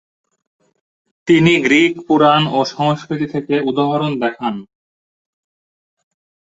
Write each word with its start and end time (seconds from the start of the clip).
তিনি 1.27 1.53
গ্রিক 1.63 1.93
পুরাণ 2.07 2.41
ও 2.47 2.59
সংস্কৃতি 2.73 3.27
থেকে 3.33 3.55
উদাহরণ 3.69 4.11
দেখান। 4.23 4.53